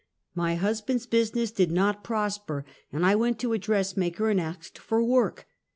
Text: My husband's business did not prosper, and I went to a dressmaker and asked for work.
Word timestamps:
My 0.33 0.55
husband's 0.55 1.05
business 1.05 1.51
did 1.51 1.69
not 1.71 2.03
prosper, 2.03 2.65
and 2.91 3.05
I 3.05 3.13
went 3.13 3.37
to 3.41 3.53
a 3.53 3.59
dressmaker 3.59 4.29
and 4.31 4.41
asked 4.41 4.79
for 4.79 5.03
work. 5.03 5.45